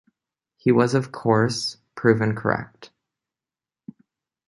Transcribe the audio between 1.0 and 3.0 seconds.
course, proven correct.